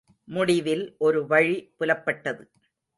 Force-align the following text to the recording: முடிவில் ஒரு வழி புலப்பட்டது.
முடிவில் 0.27 0.95
ஒரு 0.97 1.27
வழி 1.27 1.57
புலப்பட்டது. 1.77 2.43